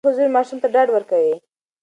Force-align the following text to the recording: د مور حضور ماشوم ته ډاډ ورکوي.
د 0.01 0.03
مور 0.05 0.11
حضور 0.13 0.27
ماشوم 0.35 0.57
ته 0.63 0.67
ډاډ 0.73 0.87
ورکوي. 0.93 1.35